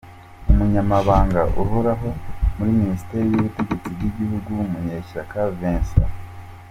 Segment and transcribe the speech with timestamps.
[0.51, 2.07] Umunyamabanga uhoraho
[2.57, 6.13] muri Minisiteri y’ubutegetsi bw’igihugu, Munyeshyaka Vincent